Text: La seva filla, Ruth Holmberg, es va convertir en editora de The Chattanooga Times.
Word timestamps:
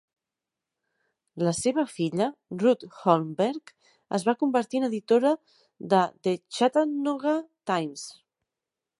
La 1.47 1.51
seva 1.57 1.83
filla, 1.97 2.27
Ruth 2.63 2.85
Holmberg, 3.11 3.73
es 4.19 4.25
va 4.29 4.35
convertir 4.43 4.81
en 4.83 4.87
editora 4.87 5.33
de 5.95 5.99
The 6.29 6.33
Chattanooga 6.57 7.35
Times. 7.73 8.07